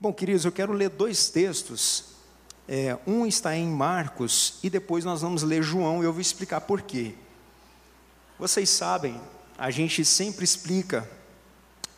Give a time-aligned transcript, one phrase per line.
[0.00, 2.04] Bom, queridos, eu quero ler dois textos.
[2.68, 6.60] É, um está em Marcos e depois nós vamos ler João e eu vou explicar
[6.60, 7.16] por quê.
[8.38, 9.20] Vocês sabem,
[9.58, 11.08] a gente sempre explica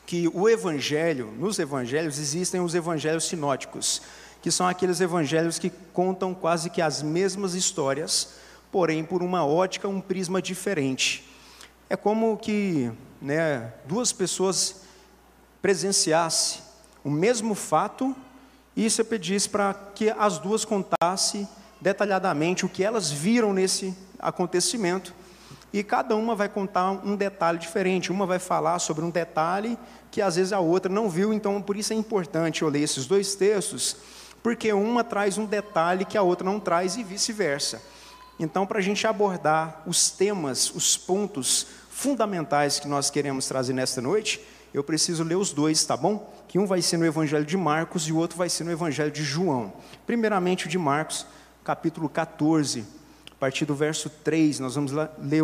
[0.06, 4.01] que o evangelho, nos evangelhos existem os evangelhos sinóticos,
[4.40, 8.30] que são aqueles evangelhos que contam quase que as mesmas histórias,
[8.72, 11.28] porém por uma ótica, um prisma diferente.
[11.90, 12.90] É como que
[13.21, 14.76] né, duas pessoas
[15.60, 16.70] presenciassem
[17.05, 18.14] o mesmo fato
[18.77, 21.48] e você pedisse para que as duas contassem
[21.80, 25.14] detalhadamente o que elas viram nesse acontecimento.
[25.73, 28.10] E cada uma vai contar um detalhe diferente.
[28.10, 29.78] Uma vai falar sobre um detalhe
[30.10, 33.06] que às vezes a outra não viu, então por isso é importante eu ler esses
[33.06, 33.96] dois textos,
[34.42, 37.80] porque uma traz um detalhe que a outra não traz e vice-versa.
[38.38, 44.01] Então, para a gente abordar os temas, os pontos fundamentais que nós queremos trazer nesta
[44.01, 44.40] noite,
[44.73, 46.33] eu preciso ler os dois, tá bom?
[46.47, 49.10] Que um vai ser no Evangelho de Marcos e o outro vai ser no Evangelho
[49.10, 49.73] de João.
[50.06, 51.27] Primeiramente, o de Marcos,
[51.65, 52.85] capítulo 14,
[53.30, 55.43] a partir do verso 3, nós vamos ler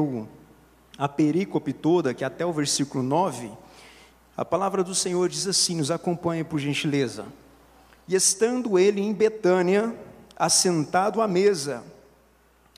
[0.97, 3.51] a perícope toda, que é até o versículo 9.
[4.37, 7.27] A palavra do Senhor diz assim: nos acompanhe por gentileza.
[8.07, 9.93] E estando ele em Betânia,
[10.37, 11.83] assentado à mesa,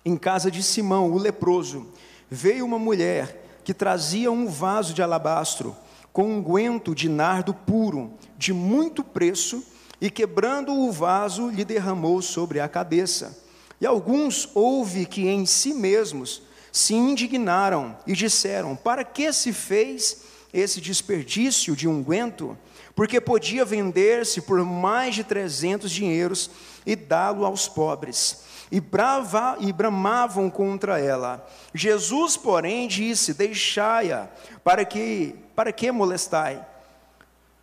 [0.04, 1.86] em casa de Simão, o leproso,
[2.30, 5.76] veio uma mulher que trazia um vaso de alabastro
[6.12, 9.64] com unguento um de nardo puro, de muito preço,
[10.00, 13.36] e quebrando o vaso, lhe derramou sobre a cabeça.
[13.80, 16.42] E alguns houve que em si mesmos
[16.72, 22.56] se indignaram e disseram: Para que se fez esse desperdício de unguento?
[22.94, 26.50] Porque podia vender-se por mais de trezentos dinheiros
[26.84, 28.42] e dá-lo aos pobres.
[28.70, 31.48] E, brava, e bramavam contra ela.
[31.72, 34.28] Jesus, porém, disse: Deixai-a,
[34.64, 36.64] para que para que molestai?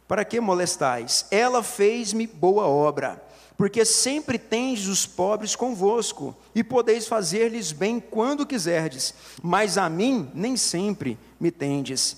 [0.05, 1.27] Para que molestais?
[1.31, 3.23] Ela fez-me boa obra,
[3.55, 10.30] porque sempre tendes os pobres convosco, e podeis fazer-lhes bem quando quiserdes, mas a mim
[10.33, 12.17] nem sempre me tendes.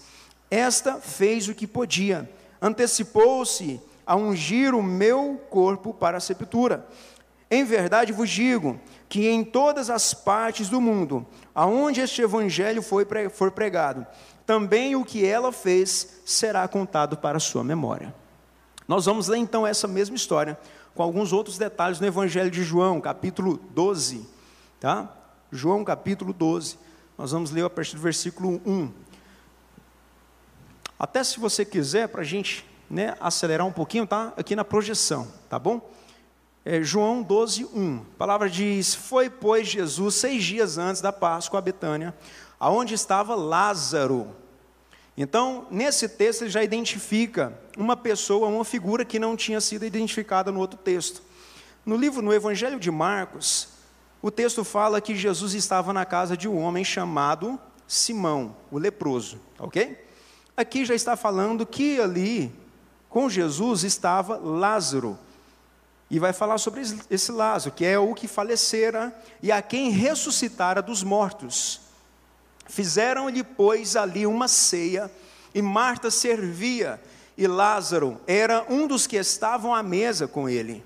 [0.50, 2.28] Esta fez o que podia,
[2.60, 6.88] antecipou-se a ungir o meu corpo para a sepultura.
[7.52, 11.24] Em verdade vos digo que em todas as partes do mundo,
[11.54, 14.08] aonde este evangelho for pregado,
[14.48, 18.16] também o que ela fez será contado para a sua memória.
[18.88, 20.58] Nós vamos ler então essa mesma história,
[20.96, 24.26] com alguns outros detalhes no Evangelho de João, capítulo 12.
[24.80, 25.14] Tá?
[25.52, 26.80] João, capítulo 12.
[27.18, 28.90] Nós vamos ler a partir do versículo 1.
[30.98, 34.32] Até se você quiser, para a gente né, acelerar um pouquinho, tá?
[34.38, 35.92] Aqui na projeção, tá bom?
[36.64, 37.98] É, João 12, 1.
[37.98, 42.16] A palavra diz: Foi, pois, Jesus, seis dias antes da Páscoa a Betânia,
[42.60, 44.36] aonde estava Lázaro.
[45.16, 50.52] Então, nesse texto ele já identifica uma pessoa, uma figura que não tinha sido identificada
[50.52, 51.24] no outro texto.
[51.86, 53.70] No livro, no Evangelho de Marcos,
[54.22, 59.40] o texto fala que Jesus estava na casa de um homem chamado Simão, o leproso,
[59.58, 60.06] ok?
[60.56, 62.54] Aqui já está falando que ali,
[63.10, 65.18] com Jesus, estava Lázaro.
[66.10, 70.82] E vai falar sobre esse Lázaro, que é o que falecera e a quem ressuscitara
[70.82, 71.87] dos mortos.
[72.68, 75.12] Fizeram-lhe, pois, ali uma ceia,
[75.54, 77.02] e Marta servia,
[77.38, 80.84] e Lázaro era um dos que estavam à mesa com ele.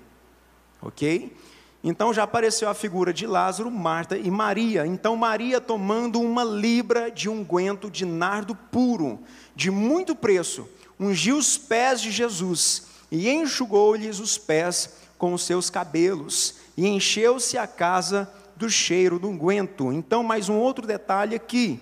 [0.80, 1.36] Ok?
[1.84, 4.86] Então já apareceu a figura de Lázaro, Marta e Maria.
[4.86, 9.18] Então Maria tomando uma libra de unguento de nardo puro,
[9.56, 10.68] de muito preço,
[10.98, 17.56] ungiu os pés de Jesus e enxugou-lhes os pés com os seus cabelos, e encheu-se
[17.56, 18.28] a casa
[18.62, 19.92] do cheiro do unguento.
[19.92, 21.80] Então, mais um outro detalhe aqui,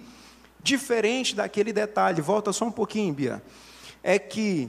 [0.63, 3.43] diferente daquele detalhe, volta só um pouquinho, Bia,
[4.03, 4.67] é que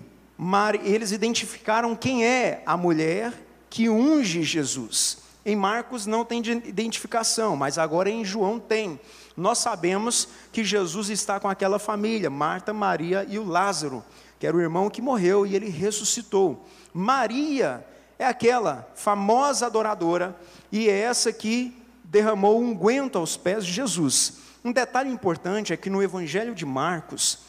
[0.84, 3.32] eles identificaram quem é a mulher
[3.70, 5.20] que unge Jesus.
[5.46, 9.00] Em Marcos não tem identificação, mas agora em João tem.
[9.38, 14.04] Nós sabemos que Jesus está com aquela família, Marta, Maria e o Lázaro,
[14.38, 16.68] que era o irmão que morreu e ele ressuscitou.
[16.94, 17.86] Maria
[18.20, 20.36] é aquela famosa adoradora
[20.70, 21.81] e é essa que
[22.12, 24.34] derramou unguento aos pés de Jesus.
[24.66, 27.40] Um detalhe importante é que no Evangelho de Marcos,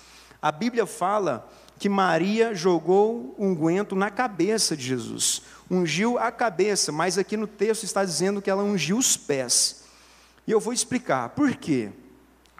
[0.40, 1.50] a Bíblia fala
[1.80, 7.82] que Maria jogou unguento na cabeça de Jesus, ungiu a cabeça, mas aqui no texto
[7.82, 9.82] está dizendo que ela ungiu os pés.
[10.46, 11.90] E eu vou explicar por quê.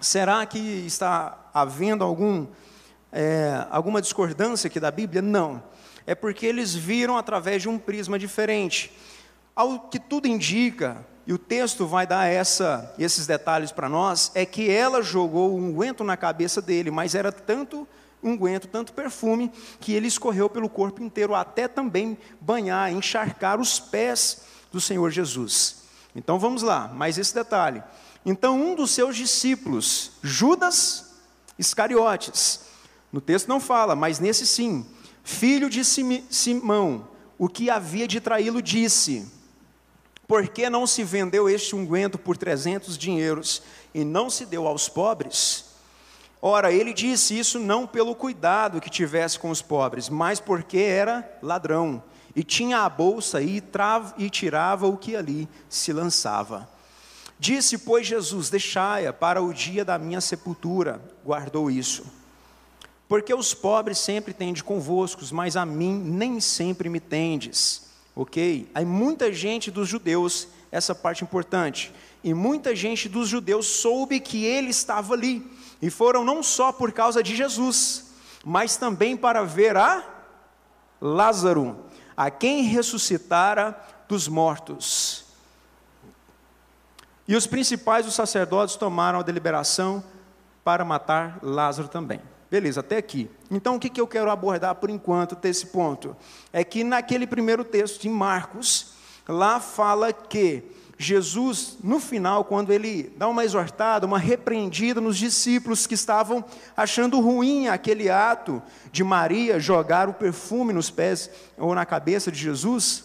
[0.00, 2.48] Será que está havendo algum,
[3.12, 5.22] é, alguma discordância aqui da Bíblia?
[5.22, 5.62] Não.
[6.04, 8.90] É porque eles viram através de um prisma diferente.
[9.54, 14.44] Ao que tudo indica, e o texto vai dar essa, esses detalhes para nós, é
[14.44, 17.86] que ela jogou um unguento na cabeça dele, mas era tanto
[18.22, 24.42] unguento, tanto perfume, que ele escorreu pelo corpo inteiro, até também banhar, encharcar os pés
[24.70, 25.82] do Senhor Jesus.
[26.14, 27.82] Então vamos lá, mais esse detalhe.
[28.24, 31.12] Então um dos seus discípulos, Judas
[31.58, 32.60] Iscariotes,
[33.12, 34.86] no texto não fala, mas nesse sim,
[35.22, 37.08] filho de Simão,
[37.38, 39.30] o que havia de traí-lo, disse:
[40.26, 44.88] Por que não se vendeu este unguento por trezentos dinheiros e não se deu aos
[44.88, 45.66] pobres?
[46.40, 51.38] Ora, ele disse isso não pelo cuidado que tivesse com os pobres, mas porque era
[51.42, 52.02] ladrão
[52.34, 56.68] e tinha a bolsa e, trava, e tirava o que ali se lançava.
[57.38, 61.00] Disse, pois, Jesus: Deixai-a para o dia da minha sepultura.
[61.24, 62.04] Guardou isso.
[63.08, 67.91] Porque os pobres sempre tende convosco, mas a mim nem sempre me tendes.
[68.14, 68.70] Ok?
[68.74, 71.92] Aí muita gente dos judeus, essa parte importante,
[72.22, 75.50] e muita gente dos judeus soube que ele estava ali
[75.80, 78.12] e foram não só por causa de Jesus,
[78.44, 80.04] mas também para ver a
[81.00, 81.84] Lázaro,
[82.16, 83.76] a quem ressuscitara
[84.08, 85.24] dos mortos.
[87.26, 90.04] E os principais dos sacerdotes tomaram a deliberação
[90.62, 92.20] para matar Lázaro também.
[92.52, 93.30] Beleza, até aqui.
[93.50, 96.14] Então, o que, eu quero abordar por enquanto desse ponto?
[96.52, 98.92] É que naquele primeiro texto de Marcos,
[99.26, 100.62] lá fala que
[100.98, 106.44] Jesus, no final, quando ele dá uma exortada, uma repreendida nos discípulos que estavam
[106.76, 108.62] achando ruim aquele ato
[108.92, 113.04] de Maria jogar o perfume nos pés ou na cabeça de Jesus,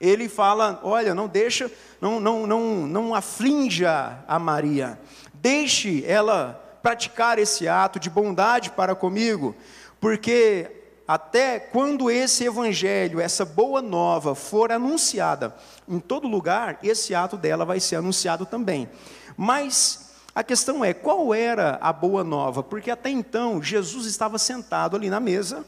[0.00, 1.68] ele fala: Olha, não deixa,
[2.00, 5.00] não, não, não, não aflinja a Maria,
[5.34, 9.54] deixe ela praticar esse ato de bondade para comigo,
[10.00, 10.70] porque
[11.06, 15.54] até quando esse evangelho, essa boa nova for anunciada
[15.88, 18.88] em todo lugar, esse ato dela vai ser anunciado também.
[19.36, 22.62] Mas a questão é, qual era a boa nova?
[22.62, 25.64] Porque até então Jesus estava sentado ali na mesa,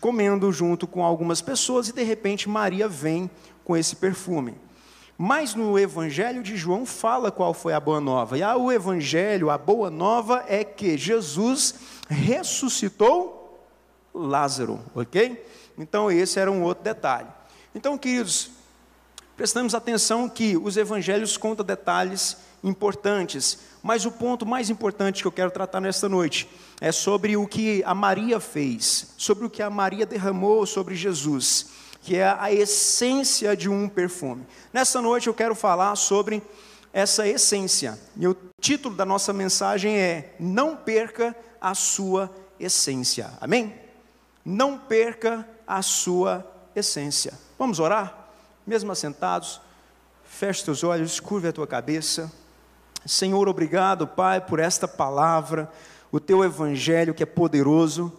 [0.00, 3.30] comendo junto com algumas pessoas, e de repente Maria vem
[3.64, 4.54] com esse perfume.
[5.16, 8.36] Mas no Evangelho de João fala qual foi a boa nova.
[8.36, 11.74] E o Evangelho, a boa nova é que Jesus
[12.08, 13.44] ressuscitou
[14.14, 15.44] Lázaro, ok?
[15.76, 17.28] Então, esse era um outro detalhe.
[17.74, 18.50] Então, queridos,
[19.36, 25.32] prestamos atenção que os evangelhos contam detalhes importantes, mas o ponto mais importante que eu
[25.32, 26.48] quero tratar nesta noite
[26.80, 31.66] é sobre o que a Maria fez, sobre o que a Maria derramou sobre Jesus,
[32.04, 34.46] que é a essência de um perfume.
[34.72, 36.42] Nessa noite eu quero falar sobre
[36.92, 42.30] essa essência, e o título da nossa mensagem é Não perca a sua
[42.60, 43.32] essência.
[43.40, 43.82] Amém?
[44.44, 46.46] não perca a sua
[46.76, 47.32] essência.
[47.58, 48.28] Vamos orar?
[48.66, 49.60] Mesmo assentados,
[50.24, 52.30] feche teus olhos, curve a tua cabeça.
[53.06, 55.70] Senhor, obrigado, Pai, por esta palavra,
[56.12, 58.12] o teu evangelho que é poderoso.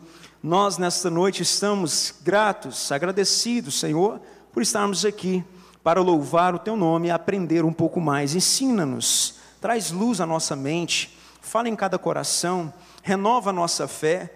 [0.46, 4.22] Nós, nesta noite, estamos gratos, agradecidos, Senhor,
[4.54, 5.44] por estarmos aqui
[5.84, 8.36] para louvar o teu nome e aprender um pouco mais.
[8.36, 12.72] Ensina-nos, traz luz à nossa mente, fala em cada coração,
[13.02, 14.32] renova a nossa fé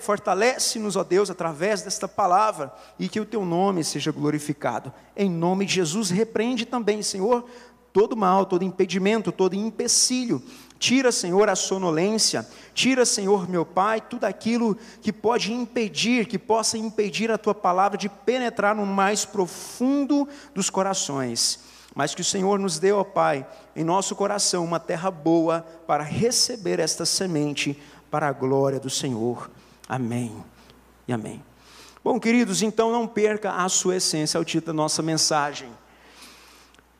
[0.00, 4.92] fortalece-nos, ó Deus, através desta palavra, e que o teu nome seja glorificado.
[5.16, 7.46] Em nome de Jesus, repreende também, Senhor,
[7.90, 10.42] todo mal, todo impedimento, todo empecilho.
[10.78, 16.76] Tira, Senhor, a sonolência, tira, Senhor, meu Pai, tudo aquilo que pode impedir, que possa
[16.76, 21.60] impedir a tua palavra de penetrar no mais profundo dos corações.
[21.94, 26.04] Mas que o Senhor nos dê, ó Pai, em nosso coração uma terra boa para
[26.04, 29.50] receber esta semente para a glória do Senhor.
[29.88, 30.44] Amém
[31.08, 31.42] e amém.
[32.04, 35.70] Bom, queridos, então não perca a sua essência, é o título da nossa mensagem.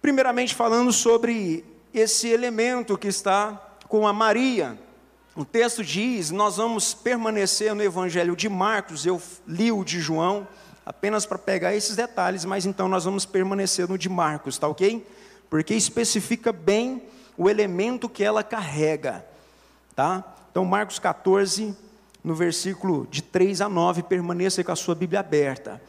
[0.01, 4.79] Primeiramente, falando sobre esse elemento que está com a Maria.
[5.35, 10.47] O texto diz: Nós vamos permanecer no Evangelho de Marcos, eu li o de João,
[10.85, 15.07] apenas para pegar esses detalhes, mas então nós vamos permanecer no de Marcos, tá ok?
[15.51, 17.03] Porque especifica bem
[17.37, 19.27] o elemento que ela carrega,
[19.95, 20.25] tá?
[20.51, 21.77] Então, Marcos 14,
[22.25, 25.83] no versículo de 3 a 9, permaneça com a sua Bíblia aberta.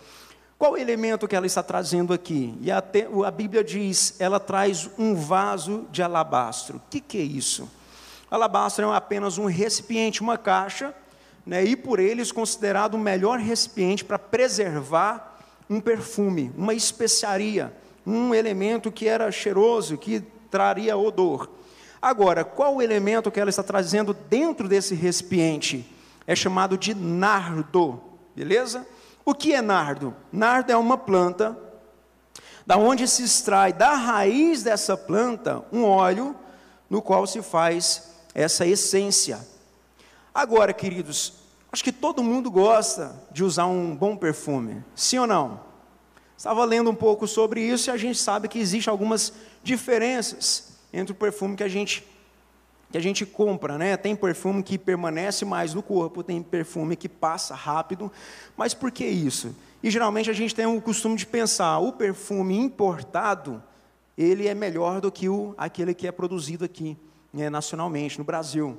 [0.60, 2.58] Qual o elemento que ela está trazendo aqui?
[2.60, 2.84] E a,
[3.26, 6.78] a Bíblia diz, ela traz um vaso de alabastro.
[6.78, 7.70] O que, que é isso?
[8.30, 10.94] Alabastro é apenas um recipiente, uma caixa,
[11.46, 17.74] né, e por eles considerado o melhor recipiente para preservar um perfume, uma especiaria,
[18.06, 21.50] um elemento que era cheiroso, que traria odor.
[22.02, 25.90] Agora, qual o elemento que ela está trazendo dentro desse recipiente?
[26.26, 28.02] É chamado de nardo,
[28.36, 28.86] beleza?
[29.26, 30.14] O que é nardo?
[30.32, 31.58] Nardo é uma planta
[32.66, 36.36] da onde se extrai da raiz dessa planta um óleo
[36.90, 39.40] no qual se faz essa essência.
[40.32, 41.34] Agora, queridos,
[41.72, 45.60] acho que todo mundo gosta de usar um bom perfume, sim ou não?
[46.38, 51.14] Estava lendo um pouco sobre isso e a gente sabe que existem algumas diferenças entre
[51.14, 52.06] o perfume que a gente
[52.90, 53.98] que a gente compra, né?
[53.98, 58.10] Tem perfume que permanece mais no corpo, tem perfume que passa rápido.
[58.56, 59.54] Mas por que isso?
[59.84, 63.62] E geralmente a gente tem o costume de pensar, o perfume importado,
[64.18, 66.96] ele é melhor do que o aquele que é produzido aqui,
[67.38, 68.78] né, nacionalmente, no Brasil.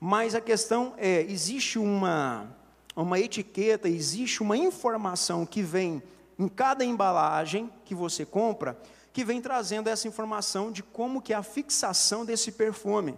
[0.00, 2.48] Mas a questão é, existe uma
[2.94, 6.02] uma etiqueta, existe uma informação que vem
[6.38, 8.78] em cada embalagem que você compra,
[9.12, 13.14] que vem trazendo essa informação de como que é a fixação desse perfume.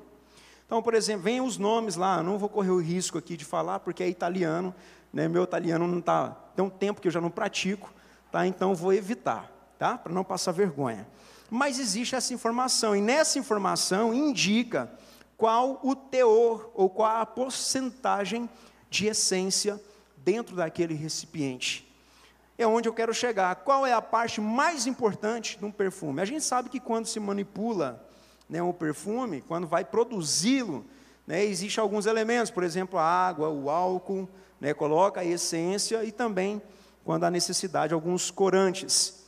[0.66, 3.80] Então, por exemplo, vem os nomes lá, não vou correr o risco aqui de falar,
[3.80, 4.74] porque é italiano,
[5.12, 5.28] né?
[5.28, 7.92] meu italiano não está, tem um tempo que eu já não pratico,
[8.30, 8.46] tá?
[8.46, 9.96] então vou evitar, tá?
[9.98, 11.06] para não passar vergonha.
[11.50, 14.90] Mas existe essa informação, e nessa informação indica
[15.36, 18.48] qual o teor, ou qual a porcentagem
[18.88, 19.80] de essência
[20.16, 21.84] dentro daquele recipiente
[22.56, 23.54] é onde eu quero chegar.
[23.56, 26.20] Qual é a parte mais importante de um perfume?
[26.20, 28.06] A gente sabe que quando se manipula
[28.48, 30.84] né, um perfume, quando vai produzi-lo,
[31.26, 34.28] né, existem alguns elementos, por exemplo, a água, o álcool,
[34.60, 36.62] né, coloca a essência e também,
[37.04, 39.23] quando há necessidade, alguns corantes.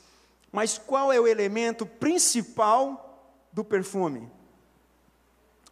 [0.57, 4.27] Mas qual é o elemento principal do perfume?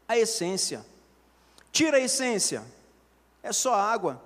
[0.07, 0.85] A essência.
[1.73, 2.63] Tira a essência,
[3.43, 4.23] é só água.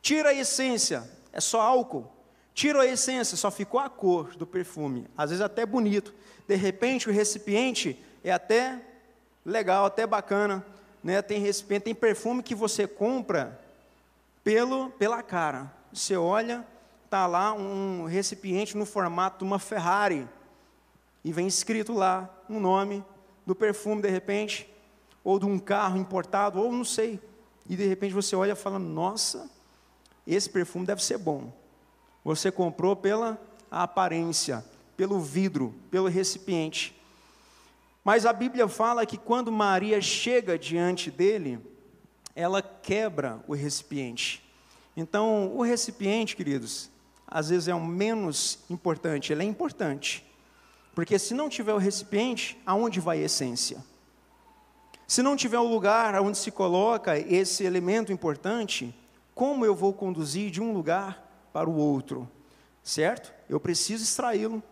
[0.00, 2.10] Tira a essência, é só álcool.
[2.54, 5.06] Tirou a essência, só ficou a cor do perfume.
[5.18, 6.14] Às vezes até bonito.
[6.48, 8.80] De repente o recipiente é até
[9.44, 10.64] legal, até bacana.
[11.02, 11.20] Né?
[11.20, 13.60] Tem recipiente, tem perfume que você compra
[14.42, 15.70] pelo, pela cara.
[15.92, 16.66] Você olha,
[17.14, 20.28] tá lá um recipiente no formato de uma Ferrari
[21.24, 23.04] e vem escrito lá um nome
[23.46, 24.68] do perfume de repente,
[25.22, 27.20] ou de um carro importado, ou não sei.
[27.70, 29.48] E de repente você olha e fala: "Nossa,
[30.26, 31.52] esse perfume deve ser bom".
[32.24, 33.40] Você comprou pela
[33.70, 34.64] aparência,
[34.96, 37.00] pelo vidro, pelo recipiente.
[38.02, 41.60] Mas a Bíblia fala que quando Maria chega diante dele,
[42.34, 44.42] ela quebra o recipiente.
[44.96, 46.92] Então, o recipiente, queridos,
[47.34, 50.24] às vezes é o menos importante, ele é importante.
[50.94, 53.84] Porque se não tiver o recipiente, aonde vai a essência?
[55.04, 58.94] Se não tiver o lugar onde se coloca esse elemento importante,
[59.34, 62.30] como eu vou conduzir de um lugar para o outro,
[62.84, 63.34] certo?
[63.48, 64.62] Eu preciso extraí-lo,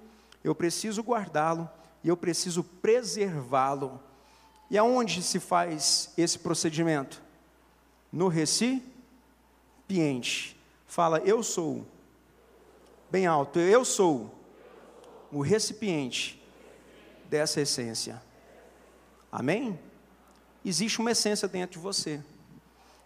[0.44, 1.68] eu preciso guardá-lo
[2.04, 4.00] e eu preciso preservá-lo.
[4.70, 7.20] E aonde se faz esse procedimento?
[8.12, 8.86] No recipiente.
[10.86, 11.84] Fala, eu sou.
[13.12, 14.34] Bem alto, eu sou
[15.30, 16.42] o recipiente
[17.28, 18.22] dessa essência.
[19.30, 19.78] Amém?
[20.64, 22.22] Existe uma essência dentro de você.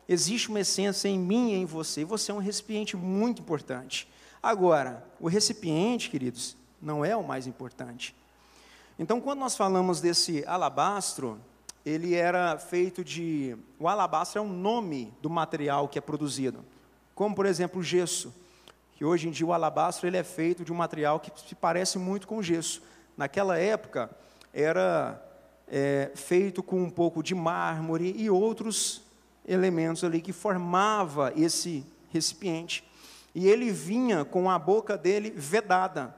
[0.08, 4.08] Existe uma essência em mim e em você, você é um recipiente muito importante.
[4.40, 8.14] Agora, o recipiente, queridos, não é o mais importante.
[8.96, 11.36] Então, quando nós falamos desse alabastro,
[11.84, 13.56] ele era feito de.
[13.76, 16.64] O alabastro é um nome do material que é produzido,
[17.12, 18.32] como por exemplo o gesso,
[18.96, 21.98] que hoje em dia o alabastro ele é feito de um material que se parece
[21.98, 22.82] muito com gesso.
[23.14, 24.10] Naquela época
[24.54, 25.22] era
[25.68, 29.02] é, feito com um pouco de mármore e outros
[29.46, 32.90] elementos ali que formava esse recipiente.
[33.34, 36.16] E ele vinha com a boca dele vedada.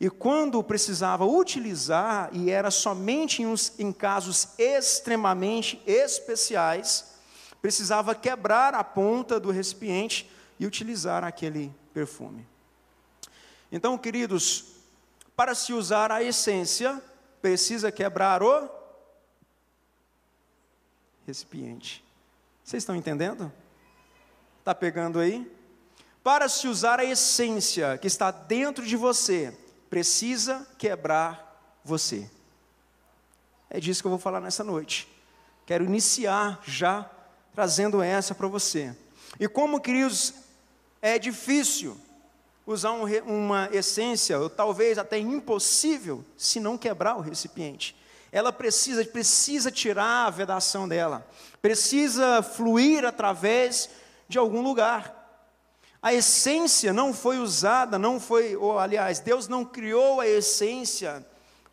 [0.00, 7.14] E quando precisava utilizar, e era somente em, uns, em casos extremamente especiais,
[7.62, 12.46] precisava quebrar a ponta do recipiente e utilizar aquele perfume.
[13.70, 14.64] Então, queridos,
[15.36, 17.02] para se usar a essência,
[17.40, 18.68] precisa quebrar o
[21.26, 22.04] recipiente.
[22.64, 23.52] Vocês estão entendendo?
[24.58, 25.50] Está pegando aí?
[26.22, 29.56] Para se usar a essência que está dentro de você,
[29.88, 32.30] precisa quebrar você.
[33.70, 35.08] É disso que eu vou falar nessa noite.
[35.64, 37.10] Quero iniciar já
[37.54, 38.96] trazendo essa para você.
[39.38, 40.34] E como, queridos,
[41.00, 41.96] é difícil
[42.66, 47.96] usar um, uma essência, ou talvez até impossível, se não quebrar o recipiente.
[48.30, 51.26] Ela precisa, precisa tirar a vedação dela
[51.60, 53.90] precisa fluir através
[54.28, 55.14] de algum lugar.
[56.00, 61.26] A essência não foi usada, não foi, ou aliás, Deus não criou a essência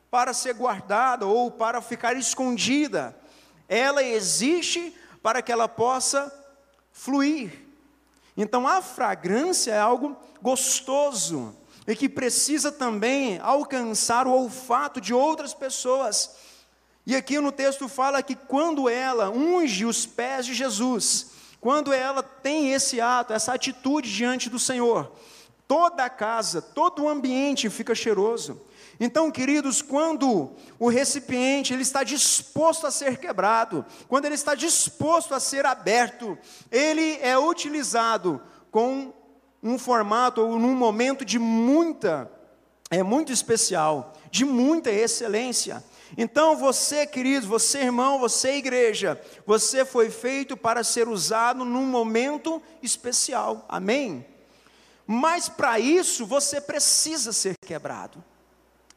[0.10, 3.16] para ser guardada ou para ficar escondida.
[3.70, 6.32] Ela existe para que ela possa
[6.92, 7.65] fluir.
[8.38, 11.56] Então a fragrância é algo gostoso
[11.88, 16.36] e que precisa também alcançar o olfato de outras pessoas.
[17.06, 22.24] E aqui no texto fala que quando ela unge os pés de Jesus, quando ela
[22.24, 25.12] tem esse ato, essa atitude diante do Senhor,
[25.68, 28.60] toda a casa, todo o ambiente fica cheiroso.
[29.00, 35.34] Então, queridos, quando o recipiente ele está disposto a ser quebrado, quando ele está disposto
[35.34, 36.38] a ser aberto,
[36.72, 39.14] ele é utilizado com
[39.62, 42.32] um formato ou num momento de muita
[42.92, 45.84] é muito especial, de muita excelência.
[46.16, 52.62] Então, você, querido, você, irmão, você, igreja, você foi feito para ser usado num momento
[52.84, 53.66] especial.
[53.68, 54.26] Amém?
[55.08, 58.24] Mas para isso você precisa ser quebrado.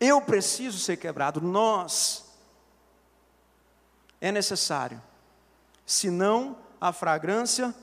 [0.00, 2.24] Eu preciso ser quebrado, nós.
[4.20, 5.02] É necessário.
[5.84, 7.74] Senão a fragrância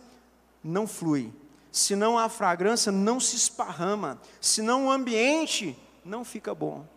[0.63, 1.33] não flui.
[1.71, 4.19] Senão a fragrância não se esparrama.
[4.39, 6.87] Senão o ambiente não fica bom.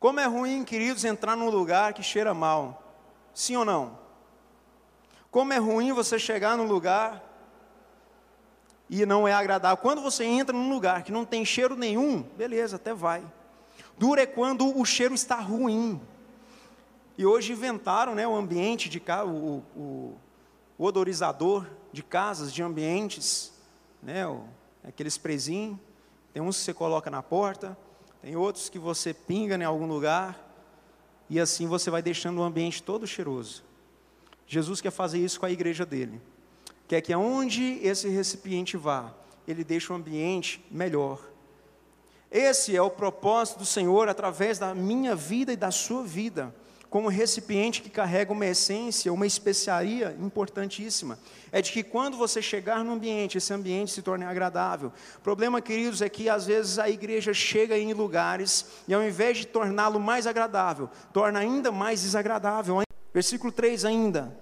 [0.00, 2.82] Como é ruim, queridos, entrar num lugar que cheira mal.
[3.32, 3.98] Sim ou não?
[5.30, 7.22] Como é ruim você chegar num lugar
[8.92, 9.78] e não é agradável.
[9.78, 13.24] Quando você entra num lugar que não tem cheiro nenhum, beleza, até vai.
[13.96, 15.98] Duro é quando o cheiro está ruim.
[17.16, 20.18] E hoje inventaram né, o ambiente de casa, o, o,
[20.78, 23.54] o, odorizador de casas, de ambientes,
[24.02, 24.44] né, o,
[24.84, 25.78] aqueles prezinhos.
[26.34, 27.74] Tem uns que você coloca na porta,
[28.20, 30.38] tem outros que você pinga em algum lugar,
[31.30, 33.64] e assim você vai deixando o ambiente todo cheiroso.
[34.46, 36.20] Jesus quer fazer isso com a igreja dele
[36.92, 39.14] quer que aonde esse recipiente vá,
[39.48, 41.18] ele deixe o ambiente melhor.
[42.30, 46.54] Esse é o propósito do Senhor através da minha vida e da sua vida,
[46.90, 51.18] como recipiente que carrega uma essência, uma especiaria importantíssima.
[51.50, 54.92] É de que quando você chegar no ambiente, esse ambiente se torne agradável.
[55.16, 59.38] O problema, queridos, é que às vezes a igreja chega em lugares e ao invés
[59.38, 62.82] de torná-lo mais agradável, torna ainda mais desagradável.
[63.14, 64.41] Versículo 3 ainda.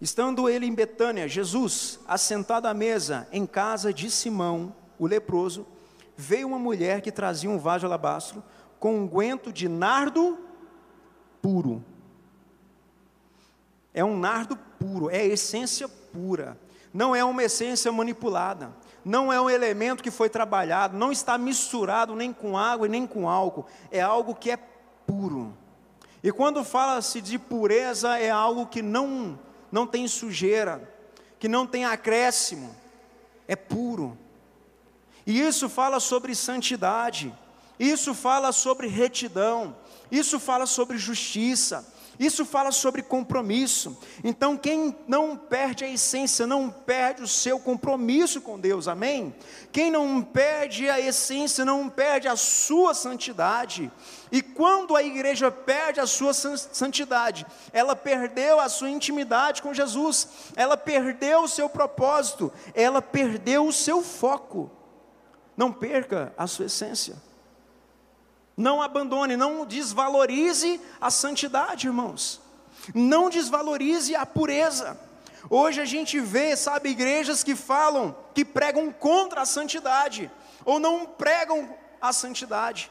[0.00, 5.66] Estando ele em Betânia, Jesus, assentado à mesa em casa de Simão, o leproso,
[6.16, 8.42] veio uma mulher que trazia um vaso de alabastro
[8.78, 10.38] com um guento de nardo
[11.40, 11.82] puro.
[13.94, 16.58] É um nardo puro, é essência pura.
[16.92, 18.70] Não é uma essência manipulada.
[19.02, 23.06] Não é um elemento que foi trabalhado, não está misturado nem com água e nem
[23.06, 23.64] com álcool.
[23.90, 24.58] É algo que é
[25.06, 25.56] puro.
[26.22, 29.38] E quando fala-se de pureza, é algo que não
[29.70, 30.92] não tem sujeira,
[31.38, 32.74] que não tem acréscimo,
[33.46, 34.16] é puro.
[35.26, 37.34] E isso fala sobre santidade,
[37.78, 39.76] isso fala sobre retidão,
[40.10, 41.86] isso fala sobre justiça,
[42.18, 43.98] isso fala sobre compromisso.
[44.24, 49.34] Então, quem não perde a essência, não perde o seu compromisso com Deus, amém?
[49.70, 53.90] Quem não perde a essência, não perde a sua santidade.
[54.32, 60.28] E quando a igreja perde a sua santidade, ela perdeu a sua intimidade com Jesus,
[60.56, 64.70] ela perdeu o seu propósito, ela perdeu o seu foco.
[65.56, 67.16] Não perca a sua essência.
[68.56, 72.40] Não abandone, não desvalorize a santidade, irmãos.
[72.94, 74.98] Não desvalorize a pureza.
[75.50, 80.30] Hoje a gente vê, sabe, igrejas que falam, que pregam contra a santidade,
[80.64, 82.90] ou não pregam a santidade.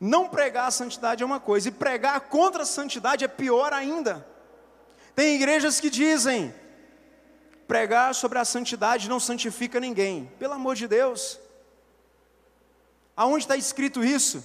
[0.00, 4.26] Não pregar a santidade é uma coisa, e pregar contra a santidade é pior ainda.
[5.14, 6.52] Tem igrejas que dizem:
[7.68, 10.32] pregar sobre a santidade não santifica ninguém.
[10.38, 11.38] Pelo amor de Deus.
[13.16, 14.44] Aonde está escrito isso?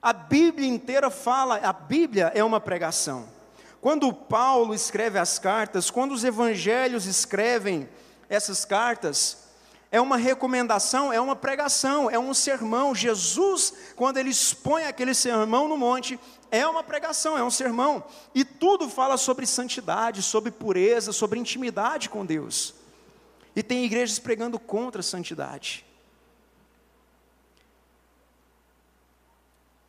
[0.00, 3.28] A Bíblia inteira fala, a Bíblia é uma pregação.
[3.80, 7.88] Quando Paulo escreve as cartas, quando os evangelhos escrevem
[8.28, 9.46] essas cartas,
[9.90, 12.94] é uma recomendação, é uma pregação, é um sermão.
[12.94, 16.18] Jesus, quando ele expõe aquele sermão no monte,
[16.50, 18.04] é uma pregação, é um sermão.
[18.34, 22.74] E tudo fala sobre santidade, sobre pureza, sobre intimidade com Deus.
[23.54, 25.85] E tem igrejas pregando contra a santidade.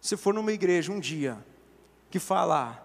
[0.07, 1.37] Se for numa igreja um dia
[2.09, 2.81] que falar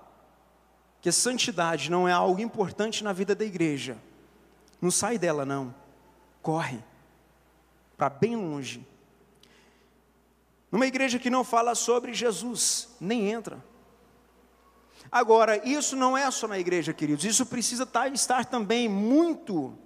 [1.00, 3.96] que a santidade não é algo importante na vida da igreja,
[4.80, 5.72] não sai dela não.
[6.42, 6.82] Corre
[7.96, 8.84] para bem longe.
[10.68, 13.64] Numa igreja que não fala sobre Jesus, nem entra.
[15.08, 19.78] Agora, isso não é só na igreja, queridos, isso precisa tá, estar também muito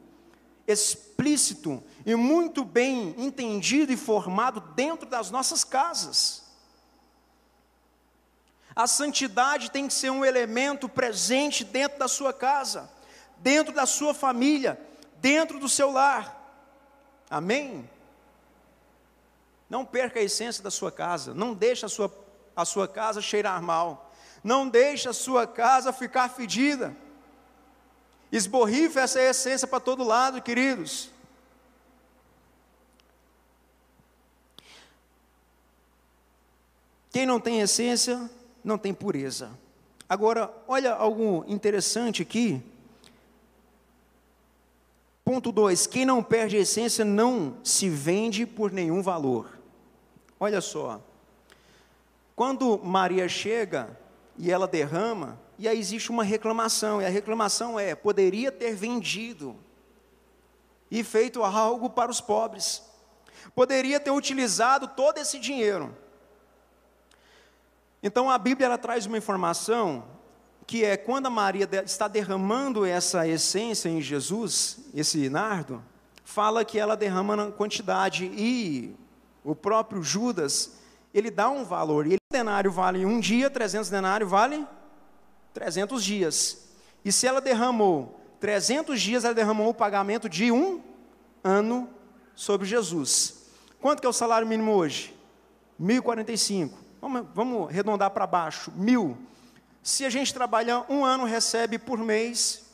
[0.66, 6.45] explícito e muito bem entendido e formado dentro das nossas casas.
[8.76, 12.90] A santidade tem que ser um elemento presente dentro da sua casa,
[13.38, 14.78] dentro da sua família,
[15.16, 16.36] dentro do seu lar.
[17.30, 17.88] Amém?
[19.68, 22.14] Não perca a essência da sua casa, não deixe a sua,
[22.54, 24.12] a sua casa cheirar mal,
[24.44, 26.94] Não deixe a sua casa ficar fedida.
[28.30, 31.10] Esborrife essa essência para todo lado, queridos.
[37.10, 38.30] Quem não tem essência,
[38.66, 39.56] não tem pureza.
[40.08, 42.60] Agora, olha algo interessante aqui.
[45.24, 49.56] Ponto 2: quem não perde a essência não se vende por nenhum valor.
[50.38, 51.00] Olha só.
[52.34, 53.96] Quando Maria chega
[54.36, 59.56] e ela derrama, e aí existe uma reclamação, e a reclamação é: poderia ter vendido
[60.90, 62.82] e feito algo para os pobres,
[63.54, 65.96] poderia ter utilizado todo esse dinheiro.
[68.02, 70.04] Então a Bíblia ela traz uma informação
[70.66, 75.82] que é quando a Maria está derramando essa essência em Jesus, esse nardo,
[76.24, 78.94] fala que ela derrama na quantidade e
[79.44, 80.72] o próprio Judas,
[81.14, 82.06] ele dá um valor.
[82.06, 84.66] E denário vale um dia, 300 denários vale
[85.54, 86.68] 300 dias.
[87.04, 90.82] E se ela derramou 300 dias, ela derramou o pagamento de um
[91.42, 91.88] ano
[92.34, 93.46] sobre Jesus.
[93.80, 95.14] Quanto que é o salário mínimo hoje?
[95.80, 96.85] 1.045.
[97.06, 98.72] Vamos, vamos arredondar para baixo.
[98.74, 99.16] Mil.
[99.80, 102.66] Se a gente trabalha um ano, recebe por mês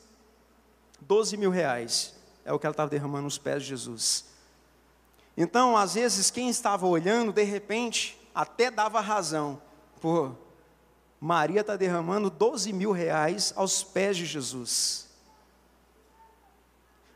[1.02, 2.14] 12 mil reais.
[2.42, 4.24] É o que ela estava derramando nos pés de Jesus.
[5.36, 9.60] Então, às vezes, quem estava olhando, de repente, até dava razão.
[10.00, 10.30] Pô,
[11.20, 15.10] Maria está derramando 12 mil reais aos pés de Jesus.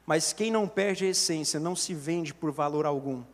[0.05, 3.25] Mas quem não perde a essência não se vende por valor algum.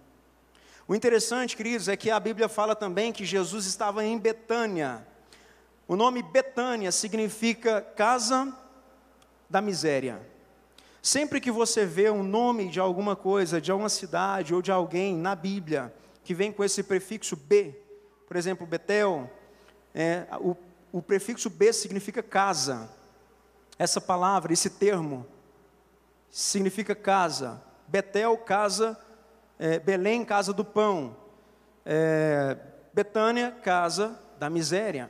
[0.87, 5.07] O interessante, queridos, é que a Bíblia fala também que Jesus estava em Betânia.
[5.87, 8.53] O nome Betânia significa casa
[9.49, 10.21] da miséria.
[11.01, 15.17] Sempre que você vê um nome de alguma coisa, de alguma cidade ou de alguém
[15.17, 15.93] na Bíblia,
[16.25, 17.75] que vem com esse prefixo B,
[18.27, 19.31] por exemplo, Betel,
[19.95, 20.57] é, o,
[20.91, 22.89] o prefixo B significa casa.
[23.79, 25.27] Essa palavra, esse termo,
[26.31, 27.63] significa casa.
[27.87, 28.99] Betel, casa,
[29.63, 31.15] é, Belém, casa do pão.
[31.87, 32.57] É,
[32.93, 35.09] Betânia, casa da miséria.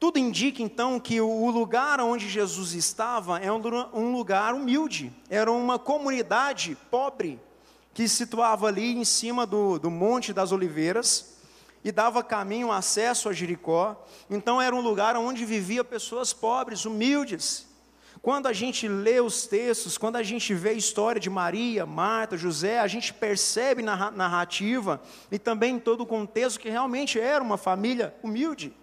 [0.00, 5.78] Tudo indica então que o lugar onde Jesus estava é um lugar humilde, era uma
[5.78, 7.38] comunidade pobre,
[7.92, 11.36] que se situava ali em cima do, do Monte das Oliveiras
[11.84, 14.06] e dava caminho, acesso a Jericó.
[14.30, 17.65] Então era um lugar onde vivia pessoas pobres, humildes.
[18.26, 22.36] Quando a gente lê os textos, quando a gente vê a história de Maria, Marta,
[22.36, 27.40] José, a gente percebe na narrativa e também em todo o contexto que realmente era
[27.40, 28.74] uma família humilde.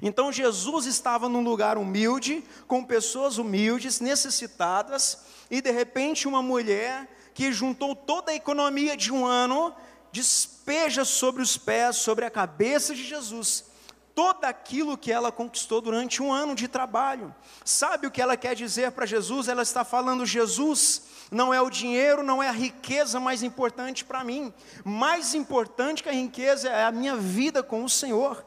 [0.00, 7.14] Então Jesus estava num lugar humilde, com pessoas humildes, necessitadas, e de repente uma mulher
[7.34, 9.74] que juntou toda a economia de um ano,
[10.10, 13.66] despeja sobre os pés, sobre a cabeça de Jesus,
[14.14, 17.34] todo aquilo que ela conquistou durante um ano de trabalho.
[17.64, 19.48] Sabe o que ela quer dizer para Jesus?
[19.48, 24.22] Ela está falando: Jesus, não é o dinheiro, não é a riqueza mais importante para
[24.24, 24.52] mim,
[24.84, 28.44] mais importante que a riqueza é a minha vida com o Senhor.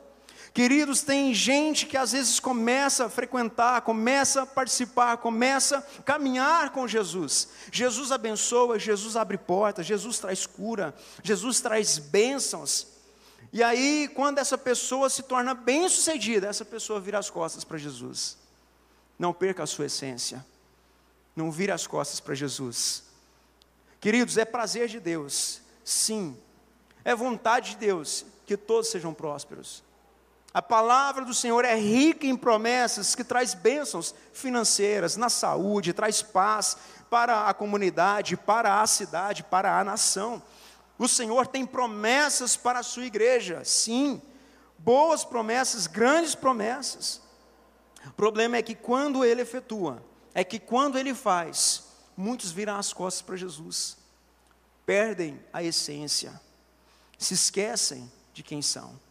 [0.54, 6.70] Queridos, tem gente que às vezes começa a frequentar, começa a participar, começa a caminhar
[6.70, 7.50] com Jesus.
[7.70, 12.95] Jesus abençoa, Jesus abre portas, Jesus traz cura, Jesus traz bênçãos.
[13.52, 18.38] E aí, quando essa pessoa se torna bem-sucedida, essa pessoa vira as costas para Jesus.
[19.18, 20.46] Não perca a sua essência.
[21.36, 23.04] Não vire as costas para Jesus.
[24.00, 26.38] Queridos, é prazer de Deus, sim.
[27.04, 29.84] É vontade de Deus que todos sejam prósperos.
[30.54, 36.22] A palavra do Senhor é rica em promessas que traz bênçãos financeiras, na saúde, traz
[36.22, 36.78] paz
[37.10, 40.42] para a comunidade, para a cidade, para a nação.
[40.98, 44.22] O Senhor tem promessas para a sua igreja, sim,
[44.78, 47.22] boas promessas, grandes promessas.
[48.06, 50.04] O problema é que quando ele efetua,
[50.34, 51.84] é que quando ele faz,
[52.16, 53.98] muitos viram as costas para Jesus,
[54.86, 56.40] perdem a essência,
[57.18, 59.06] se esquecem de quem são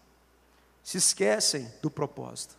[0.85, 2.55] se esquecem do propósito.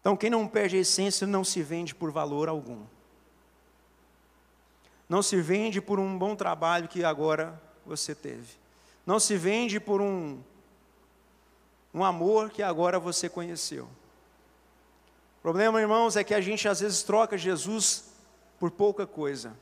[0.00, 2.84] Então, quem não perde a essência não se vende por valor algum.
[5.08, 8.56] Não se vende por um bom trabalho que agora você teve.
[9.06, 10.40] Não se vende por um,
[11.92, 13.84] um amor que agora você conheceu.
[13.84, 18.04] O problema, irmãos, é que a gente às vezes troca Jesus
[18.58, 19.54] por pouca coisa.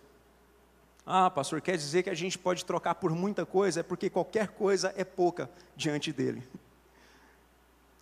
[1.04, 3.80] Ah, pastor, quer dizer que a gente pode trocar por muita coisa?
[3.80, 6.42] É porque qualquer coisa é pouca diante dele.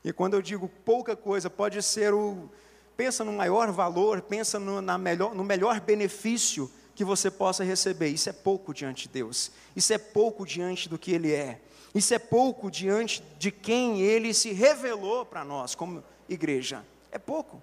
[0.02, 2.48] E quando eu digo pouca coisa, pode ser o.
[2.96, 8.08] Pensa no maior valor, pensa no, na melhor, no melhor benefício que você possa receber.
[8.08, 9.50] Isso é pouco diante de Deus.
[9.74, 11.58] Isso é pouco diante do que Ele é.
[11.94, 16.84] Isso é pouco diante de quem ele se revelou para nós como igreja.
[17.10, 17.62] É pouco.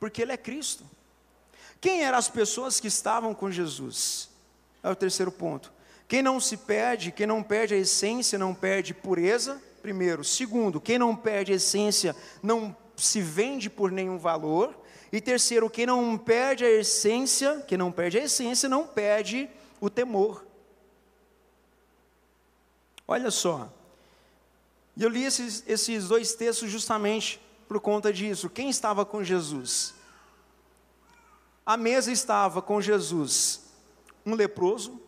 [0.00, 0.86] Porque ele é Cristo.
[1.82, 4.30] Quem eram as pessoas que estavam com Jesus?
[4.82, 5.70] É o terceiro ponto.
[6.08, 10.24] Quem não se perde, quem não perde a essência, não perde pureza, primeiro.
[10.24, 14.81] Segundo, quem não perde a essência, não se vende por nenhum valor.
[15.12, 19.48] E terceiro, quem não perde a essência, quem não perde a essência, não perde
[19.78, 20.42] o temor.
[23.06, 23.70] Olha só.
[24.96, 28.48] E eu li esses, esses dois textos justamente por conta disso.
[28.48, 29.94] Quem estava com Jesus?
[31.64, 33.60] A mesa estava com Jesus
[34.24, 35.00] um leproso,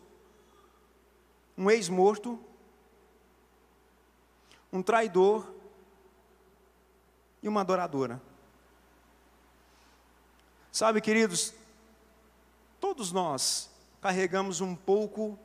[1.57, 2.39] um ex-morto,
[4.71, 5.47] um traidor
[7.41, 8.21] e uma adoradora.
[10.75, 11.53] Sabe, queridos,
[12.81, 13.69] todos nós
[14.01, 15.39] carregamos um pouco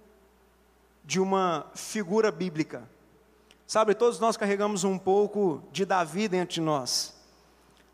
[1.04, 2.82] de uma figura bíblica.
[3.64, 7.14] Sabe, todos nós carregamos um pouco de Davi dentro de nós.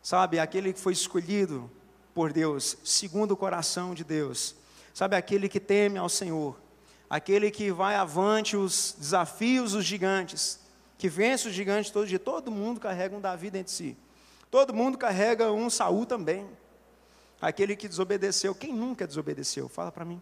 [0.01, 1.69] Sabe, aquele que foi escolhido
[2.11, 4.55] por Deus, segundo o coração de Deus.
[4.91, 6.57] Sabe, aquele que teme ao Senhor,
[7.07, 10.59] aquele que vai avante os desafios, os gigantes,
[10.97, 12.17] que vence os gigantes todo dia.
[12.17, 13.97] Todo mundo carrega um Davi dentro de si.
[14.49, 16.49] Todo mundo carrega um Saul também.
[17.41, 18.55] Aquele que desobedeceu.
[18.55, 19.67] Quem nunca desobedeceu?
[19.69, 20.21] Fala para mim.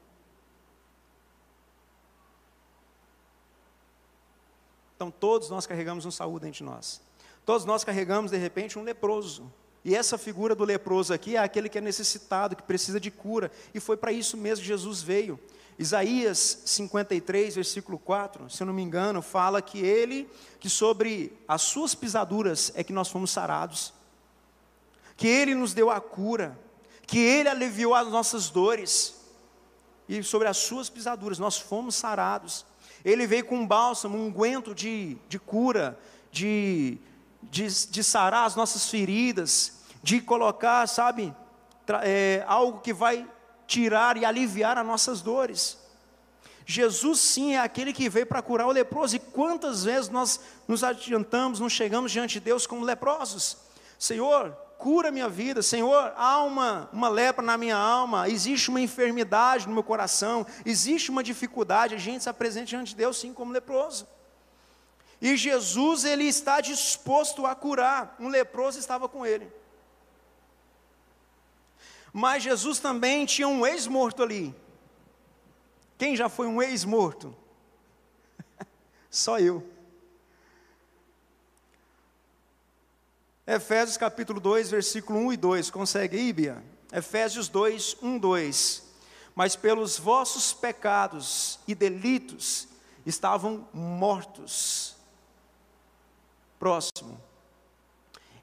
[4.96, 7.02] Então todos nós carregamos um Saul dentro de nós.
[7.46, 9.52] Todos nós carregamos de repente um leproso.
[9.84, 13.52] E essa figura do leproso aqui é aquele que é necessitado, que precisa de cura.
[13.74, 15.40] E foi para isso mesmo que Jesus veio.
[15.78, 21.62] Isaías 53, versículo 4, se eu não me engano, fala que ele, que sobre as
[21.62, 23.94] suas pisaduras é que nós fomos sarados,
[25.18, 26.58] que ele nos deu a cura,
[27.06, 29.16] que ele aliviou as nossas dores,
[30.08, 32.66] e sobre as suas pisaduras nós fomos sarados.
[33.04, 35.98] Ele veio com um bálsamo, um unguento de, de cura,
[36.32, 36.98] de,
[37.44, 41.34] de, de sarar as nossas feridas, de colocar, sabe,
[42.04, 43.28] é, algo que vai
[43.68, 45.78] tirar e aliviar as nossas dores.
[46.66, 49.16] Jesus sim é aquele que veio para curar o leproso.
[49.16, 53.58] E quantas vezes nós nos adiantamos, não chegamos diante de Deus como leprosos?
[54.00, 55.62] Senhor, cura minha vida.
[55.62, 58.30] Senhor, há uma, uma lepra na minha alma.
[58.30, 60.46] Existe uma enfermidade no meu coração.
[60.66, 61.96] Existe uma dificuldade.
[61.96, 64.08] A gente se apresenta diante de Deus sim como leproso.
[65.22, 68.16] E Jesus, ele está disposto a curar.
[68.20, 69.52] Um leproso estava com ele.
[72.14, 74.56] Mas Jesus também tinha um ex-morto ali.
[75.98, 77.36] Quem já foi um ex-morto?
[79.10, 79.75] Só eu.
[83.48, 85.70] Efésios capítulo 2, versículo 1 e 2.
[85.70, 86.64] Consegue Bia?
[86.92, 88.84] Efésios 2, 1, 2.
[89.36, 92.68] Mas pelos vossos pecados e delitos
[93.06, 94.96] estavam mortos.
[96.58, 97.20] Próximo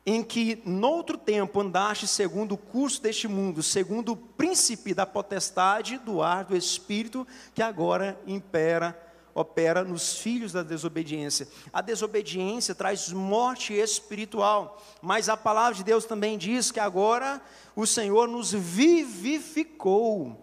[0.05, 5.97] em que noutro tempo andaste segundo o curso deste mundo, segundo o príncipe da potestade
[5.99, 9.01] do ar do espírito que agora impera,
[9.35, 11.49] opera nos filhos da desobediência.
[11.73, 17.40] A desobediência traz morte espiritual, mas a palavra de Deus também diz que agora
[17.75, 20.38] o Senhor nos vivificou.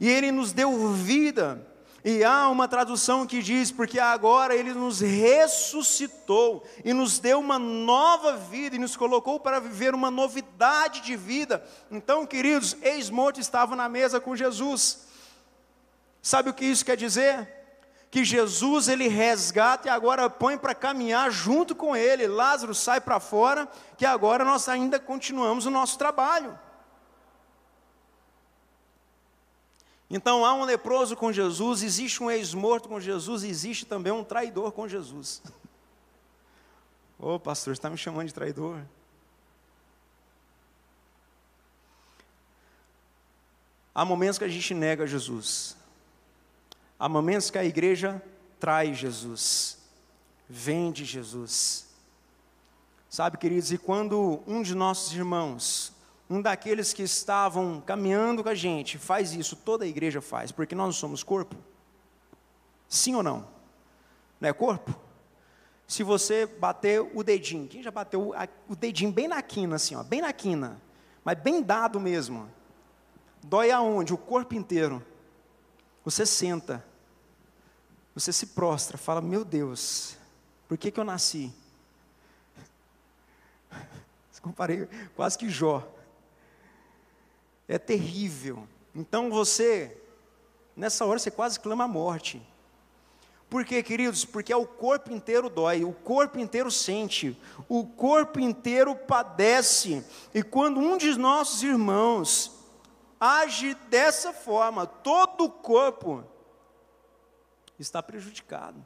[0.00, 1.66] E ele nos deu vida
[2.08, 7.58] e há uma tradução que diz: porque agora Ele nos ressuscitou e nos deu uma
[7.58, 11.66] nova vida e nos colocou para viver uma novidade de vida.
[11.90, 15.04] Então, queridos, ex-morto estava na mesa com Jesus.
[16.22, 17.55] Sabe o que isso quer dizer?
[18.10, 22.26] Que Jesus ele resgata e agora põe para caminhar junto com ele.
[22.26, 26.58] Lázaro sai para fora, que agora nós ainda continuamos o nosso trabalho.
[30.08, 34.70] Então há um leproso com Jesus, existe um ex-morto com Jesus, existe também um traidor
[34.70, 35.42] com Jesus.
[37.18, 38.80] Ô oh, pastor, está me chamando de traidor?
[43.94, 45.75] Há momentos que a gente nega Jesus.
[46.98, 48.22] Há momentos que a igreja
[48.58, 49.78] traz Jesus,
[50.48, 51.86] vende Jesus.
[53.08, 55.94] Sabe, queridos, e quando um de nossos irmãos
[56.28, 60.74] um daqueles que estavam caminhando com a gente faz isso, toda a igreja faz, porque
[60.74, 61.54] nós não somos corpo?
[62.88, 63.46] Sim ou não?
[64.40, 64.94] Não é corpo?
[65.86, 68.34] Se você bater o dedinho, quem já bateu
[68.68, 70.80] o dedinho bem na quina, assim, ó, bem na quina,
[71.24, 72.50] mas bem dado mesmo,
[73.42, 74.12] dói aonde?
[74.12, 75.04] O corpo inteiro.
[76.06, 76.86] Você senta,
[78.14, 80.16] você se prostra, fala: Meu Deus,
[80.68, 81.52] por que, que eu nasci?
[84.40, 85.82] Comparei quase que Jó
[87.66, 88.68] é terrível.
[88.94, 90.00] Então você,
[90.76, 92.40] nessa hora, você quase clama a morte.
[93.50, 94.24] Por quê, queridos?
[94.24, 97.36] Porque é o corpo inteiro dói, o corpo inteiro sente,
[97.68, 100.04] o corpo inteiro padece.
[100.32, 102.55] E quando um de nossos irmãos
[103.20, 106.24] age dessa forma, todo o corpo
[107.78, 108.84] está prejudicado.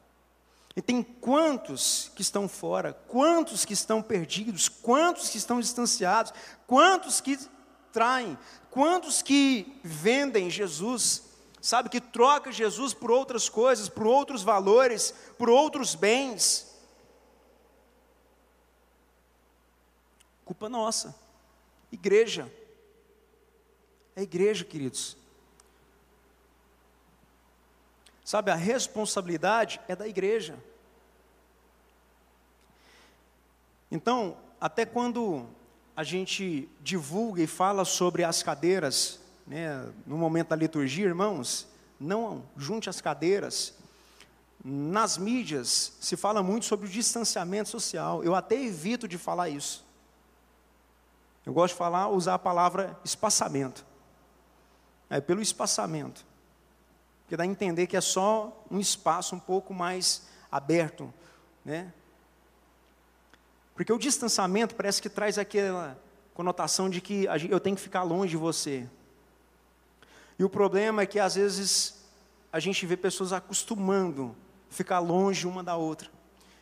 [0.75, 6.33] E tem quantos que estão fora, quantos que estão perdidos, quantos que estão distanciados,
[6.65, 7.37] quantos que
[7.91, 8.37] traem,
[8.69, 11.23] quantos que vendem Jesus,
[11.61, 16.73] sabe, que troca Jesus por outras coisas, por outros valores, por outros bens.
[20.45, 21.13] Culpa nossa,
[21.91, 22.51] igreja.
[24.21, 25.17] É igreja, queridos.
[28.23, 30.59] Sabe, a responsabilidade é da igreja.
[33.89, 35.47] Então, até quando
[35.95, 41.67] a gente divulga e fala sobre as cadeiras, né, no momento da liturgia, irmãos,
[41.99, 43.73] não junte as cadeiras.
[44.63, 48.23] Nas mídias se fala muito sobre o distanciamento social.
[48.23, 49.83] Eu até evito de falar isso.
[51.43, 53.89] Eu gosto de falar, usar a palavra espaçamento.
[55.11, 56.25] É pelo espaçamento
[57.27, 61.13] que dá a entender que é só um espaço um pouco mais aberto,
[61.63, 61.93] né?
[63.75, 65.97] Porque o distanciamento parece que traz aquela
[66.33, 68.87] conotação de que eu tenho que ficar longe de você.
[70.39, 72.03] E o problema é que às vezes
[72.51, 74.35] a gente vê pessoas acostumando
[74.69, 76.09] ficar longe uma da outra.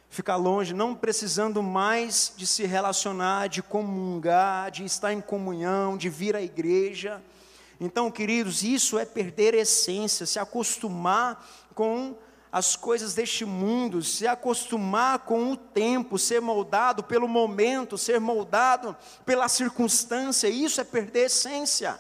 [0.10, 6.10] Ficar longe, não precisando mais de se relacionar, de comungar, de estar em comunhão, de
[6.10, 7.22] vir à igreja.
[7.80, 12.15] Então, queridos, isso é perder essência, se acostumar com
[12.52, 18.98] as coisas deste mundo, se acostumar com o tempo, ser moldado pelo momento, ser moldado
[19.26, 22.00] pela circunstância, isso é perder essência.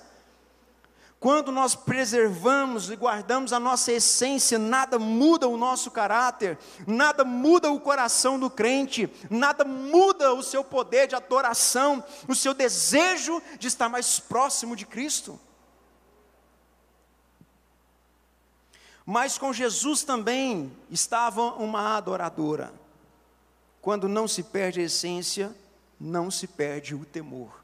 [1.19, 7.69] Quando nós preservamos e guardamos a nossa essência, nada muda o nosso caráter, nada muda
[7.69, 13.67] o coração do crente, nada muda o seu poder de adoração, o seu desejo de
[13.67, 15.37] estar mais próximo de Cristo.
[19.11, 22.71] Mas com Jesus também estava uma adoradora.
[23.81, 25.51] Quando não se perde a essência,
[25.99, 27.63] não se perde o temor.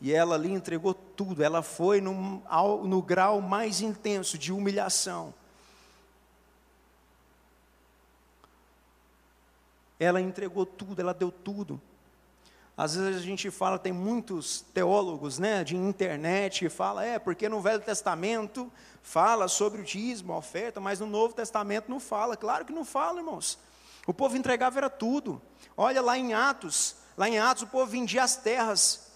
[0.00, 2.42] E ela ali entregou tudo, ela foi no,
[2.84, 5.32] no grau mais intenso de humilhação.
[10.00, 11.80] Ela entregou tudo, ela deu tudo.
[12.76, 17.60] Às vezes a gente fala, tem muitos teólogos né, de internet fala, é, porque no
[17.60, 22.36] Velho Testamento fala sobre o dízimo, a oferta, mas no Novo Testamento não fala.
[22.36, 23.58] Claro que não fala, irmãos.
[24.06, 25.40] O povo entregava era tudo.
[25.76, 29.12] Olha lá em Atos, lá em Atos o povo vendia as terras.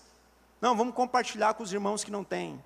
[0.60, 2.62] Não, vamos compartilhar com os irmãos que não têm.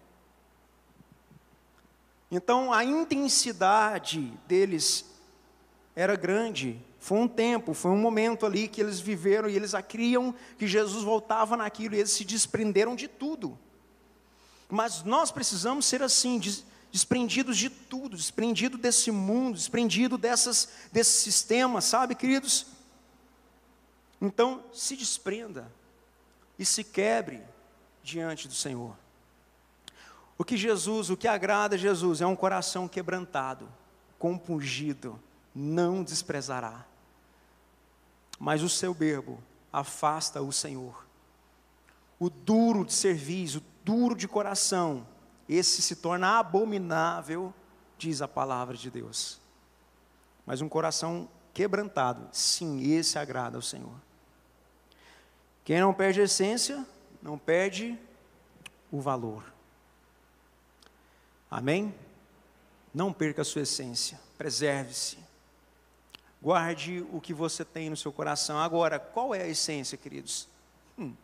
[2.30, 5.04] Então a intensidade deles
[5.94, 6.80] era grande.
[7.00, 11.02] Foi um tempo, foi um momento ali que eles viveram e eles criam que Jesus
[11.02, 13.58] voltava naquilo e eles se desprenderam de tudo.
[14.68, 16.38] Mas nós precisamos ser assim,
[16.92, 20.68] desprendidos de tudo, desprendido desse mundo, desprendido desse
[21.02, 22.66] sistema, sabe, queridos?
[24.20, 25.72] Então, se desprenda
[26.58, 27.42] e se quebre
[28.02, 28.94] diante do Senhor.
[30.36, 33.66] O que Jesus, o que agrada a Jesus é um coração quebrantado,
[34.18, 35.18] compungido,
[35.54, 36.89] não desprezará
[38.40, 39.38] mas o seu berbo
[39.70, 41.06] afasta o Senhor.
[42.18, 45.06] O duro de serviço, o duro de coração,
[45.46, 47.52] esse se torna abominável,
[47.98, 49.38] diz a palavra de Deus.
[50.46, 53.94] Mas um coração quebrantado, sim, esse agrada ao Senhor.
[55.62, 56.86] Quem não perde a essência,
[57.22, 57.98] não perde
[58.90, 59.44] o valor.
[61.50, 61.94] Amém?
[62.94, 65.29] Não perca a sua essência, preserve-se.
[66.42, 68.58] Guarde o que você tem no seu coração.
[68.58, 70.48] Agora, qual é a essência, queridos?
[70.98, 71.14] Hum.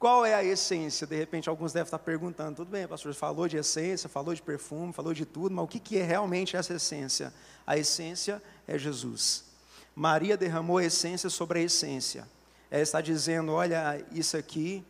[0.00, 1.06] Qual é a essência?
[1.06, 4.92] De repente, alguns devem estar perguntando: tudo bem, pastor, falou de essência, falou de perfume,
[4.92, 7.32] falou de tudo, mas o que, é realmente essa essência?
[7.66, 9.44] A essência é Jesus.
[9.94, 12.26] Maria derramou a essência sobre a essência.
[12.70, 14.82] Ela está dizendo: olha, isso aqui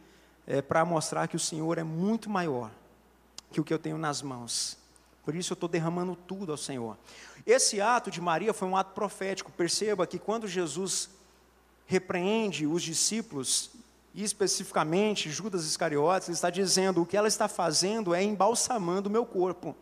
[0.47, 2.71] é para mostrar que o Senhor é muito maior
[3.51, 4.79] que o que eu tenho nas mãos.
[5.31, 6.99] Por isso eu estou derramando tudo ao Senhor.
[7.47, 9.53] Esse ato de Maria foi um ato profético.
[9.53, 11.09] Perceba que quando Jesus
[11.87, 13.70] repreende os discípulos,
[14.12, 19.12] e especificamente Judas Iscariotes, ele está dizendo: o que ela está fazendo é embalsamando o
[19.12, 19.76] meu corpo.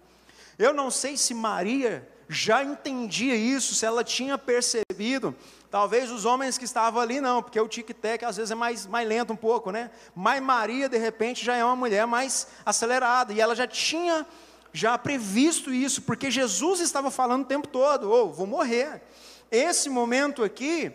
[0.58, 5.34] Eu não sei se Maria já entendia isso, se ela tinha percebido.
[5.70, 9.08] Talvez os homens que estavam ali não, porque o tic-tac às vezes é mais, mais
[9.08, 9.90] lento um pouco, né?
[10.14, 14.26] Mas Maria, de repente, já é uma mulher mais acelerada, e ela já tinha
[14.72, 19.02] já previsto isso, porque Jesus estava falando o tempo todo: oh, vou morrer.
[19.50, 20.92] Esse momento aqui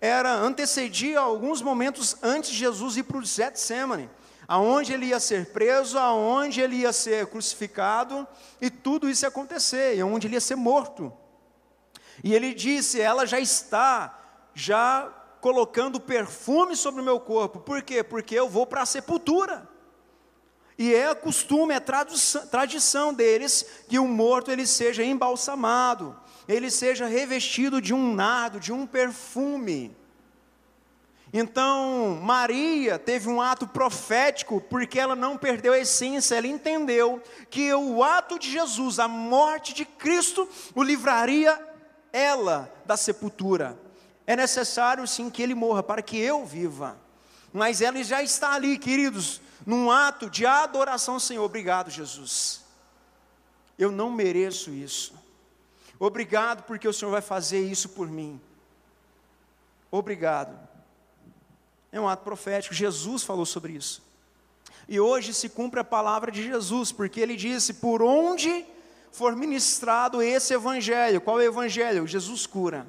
[0.00, 4.08] era antecedia alguns momentos antes de Jesus ir para o Getsemane,
[4.48, 8.26] aonde ele ia ser preso, aonde ele ia ser crucificado,
[8.60, 11.12] e tudo isso ia acontecer, e aonde ele ia ser morto.
[12.22, 14.18] E ele disse: ela já está,
[14.54, 17.60] já colocando perfume sobre o meu corpo.
[17.60, 18.02] Por quê?
[18.02, 19.68] Porque eu vou para a sepultura.
[20.80, 26.18] E é costume, é tradição, deles que o morto ele seja embalsamado,
[26.48, 29.94] ele seja revestido de um nardo, de um perfume.
[31.34, 37.74] Então, Maria teve um ato profético, porque ela não perdeu a essência, ela entendeu que
[37.74, 41.60] o ato de Jesus, a morte de Cristo, o livraria
[42.10, 43.78] ela da sepultura.
[44.26, 46.98] É necessário sim que ele morra para que eu viva.
[47.52, 51.44] Mas ela já está ali, queridos, num ato de adoração ao Senhor.
[51.44, 52.64] Obrigado, Jesus.
[53.78, 55.14] Eu não mereço isso.
[55.98, 58.40] Obrigado porque o Senhor vai fazer isso por mim.
[59.90, 60.56] Obrigado.
[61.92, 62.74] É um ato profético.
[62.74, 64.02] Jesus falou sobre isso.
[64.88, 68.64] E hoje se cumpre a palavra de Jesus, porque ele disse: Por onde
[69.12, 72.06] for ministrado esse evangelho, qual é o evangelho?
[72.06, 72.86] Jesus cura.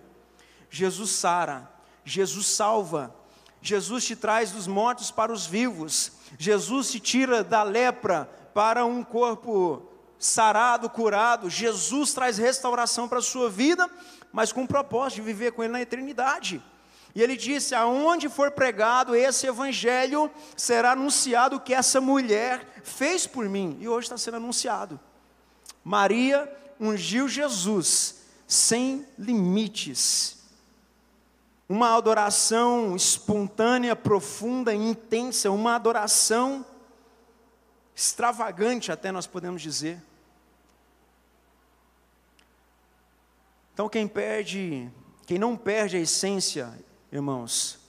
[0.70, 1.70] Jesus sara,
[2.06, 3.14] Jesus salva,
[3.62, 9.04] Jesus te traz dos mortos para os vivos, Jesus te tira da lepra para um
[9.04, 9.84] corpo
[10.18, 13.90] sarado, curado, Jesus traz restauração para a sua vida,
[14.32, 16.62] mas com o propósito de viver com Ele na eternidade.
[17.14, 23.28] E ele disse: aonde for pregado esse evangelho, será anunciado o que essa mulher fez
[23.28, 25.00] por mim, e hoje está sendo anunciado.
[25.84, 30.41] Maria ungiu Jesus sem limites
[31.72, 36.66] uma adoração espontânea, profunda, intensa, uma adoração
[37.96, 40.04] extravagante, até nós podemos dizer.
[43.74, 44.92] Então, quem perde,
[45.26, 46.78] quem não perde a essência,
[47.10, 47.80] irmãos,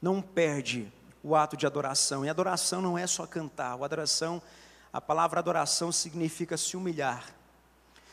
[0.00, 0.92] não perde
[1.24, 2.24] o ato de adoração.
[2.24, 4.40] E adoração não é só cantar, o adoração,
[4.92, 7.34] a palavra adoração significa se humilhar,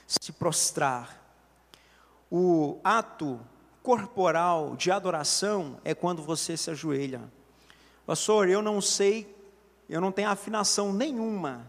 [0.08, 1.16] se prostrar.
[2.32, 3.40] O ato
[3.90, 7.22] corporal de adoração é quando você se ajoelha.
[8.06, 9.36] Pastor, eu não sei,
[9.90, 11.66] eu não tenho afinação nenhuma,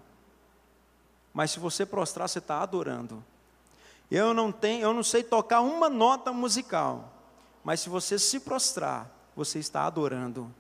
[1.33, 3.25] mas se você prostrar, você está adorando.
[4.11, 7.11] Eu não tenho, eu não sei tocar uma nota musical,
[7.64, 10.55] mas se você se prostrar, você está adorando.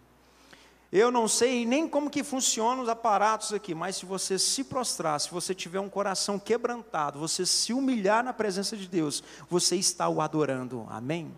[0.90, 5.20] Eu não sei nem como que funcionam os aparatos aqui, mas se você se prostrar,
[5.20, 10.08] se você tiver um coração quebrantado, você se humilhar na presença de Deus, você está
[10.08, 10.86] o adorando.
[10.88, 11.30] Amém?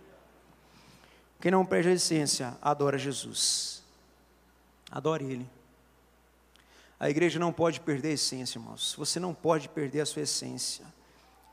[1.42, 3.82] Quem não perde a essência, adora Jesus.
[4.88, 5.50] Adore Ele.
[7.00, 8.94] A igreja não pode perder a essência, irmãos.
[8.96, 10.84] Você não pode perder a sua essência.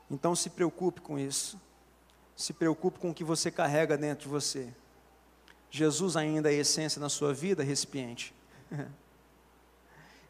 [0.08, 1.60] Então se preocupe com isso.
[2.36, 4.72] Se preocupe com o que você carrega dentro de você.
[5.72, 8.32] Jesus ainda é essência na sua vida, recipiente.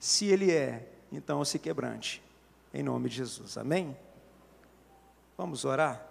[0.01, 2.23] se Ele é, então se quebrante.
[2.73, 3.59] Em nome de Jesus.
[3.59, 3.95] Amém?
[5.37, 6.03] Vamos orar?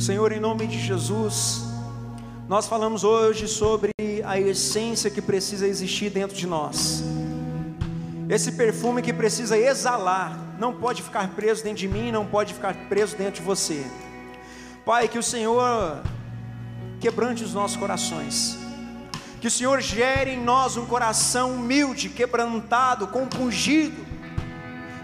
[0.00, 1.60] Senhor, em nome de Jesus,
[2.48, 3.90] nós falamos hoje sobre
[4.24, 7.04] a essência que precisa existir dentro de nós.
[8.26, 12.74] Esse perfume que precisa exalar, não pode ficar preso dentro de mim, não pode ficar
[12.88, 13.84] preso dentro de você.
[14.86, 16.02] Pai, que o Senhor
[16.98, 18.56] quebrante os nossos corações.
[19.38, 24.02] Que o Senhor gere em nós um coração humilde, quebrantado, compungido,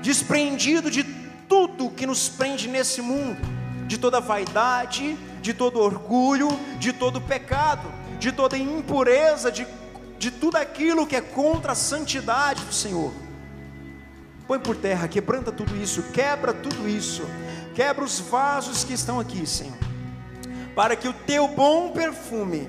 [0.00, 1.04] desprendido de
[1.46, 3.55] tudo que nos prende nesse mundo,
[3.86, 9.66] de toda vaidade, de todo orgulho, de todo pecado, de toda impureza, de,
[10.18, 13.12] de tudo aquilo que é contra a santidade do Senhor.
[14.46, 17.22] Põe por terra, quebranta tudo isso, quebra tudo isso,
[17.74, 19.86] quebra os vasos que estão aqui, Senhor
[20.76, 22.68] para que o teu bom perfume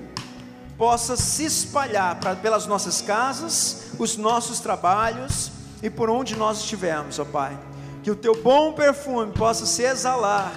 [0.78, 5.52] possa se espalhar pra, pelas nossas casas, os nossos trabalhos
[5.82, 7.56] e por onde nós estivermos, ó Pai.
[8.02, 10.50] Que o teu bom perfume possa se exalar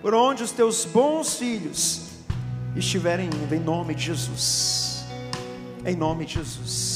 [0.00, 2.08] por onde os teus bons filhos
[2.76, 5.04] estiverem indo, em nome de Jesus.
[5.84, 6.87] Em nome de Jesus.